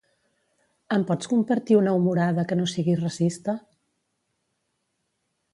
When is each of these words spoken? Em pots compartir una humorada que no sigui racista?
Em 0.95 1.03
pots 1.11 1.29
compartir 1.33 1.77
una 1.81 1.93
humorada 1.99 2.47
que 2.53 2.59
no 2.63 2.67
sigui 2.73 2.97
racista? 3.05 3.57